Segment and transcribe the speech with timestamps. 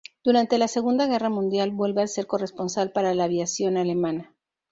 [0.23, 4.33] Durante la Segunda Guerra Mundial vuelve a ser corresponsal para la aviación alemana.